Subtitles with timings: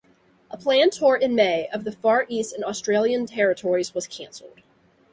[0.49, 4.63] A planned tour in May of the Far East and Australian territories was cancelled.